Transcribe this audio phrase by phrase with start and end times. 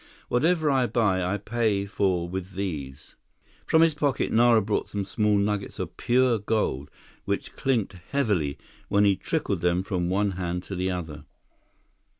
[0.29, 3.15] Whatever I buy, I pay for with these."
[3.67, 6.89] From his pocket, Nara brought some small nuggets of pure gold
[7.25, 11.25] which clinked heavily when he trickled them from one hand to the other.